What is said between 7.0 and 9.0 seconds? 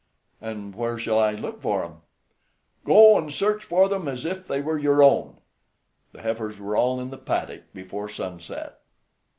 the paddock before sunset.